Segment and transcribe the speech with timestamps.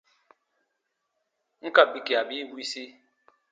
[1.63, 2.83] N ka bikia bi wisi,